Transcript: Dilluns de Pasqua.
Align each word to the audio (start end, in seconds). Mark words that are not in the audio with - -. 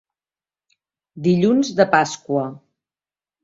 Dilluns 1.29 1.71
de 1.83 1.89
Pasqua. 1.95 2.51